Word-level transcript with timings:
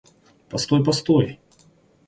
Постой, 0.49 0.81
постой! 0.83 1.37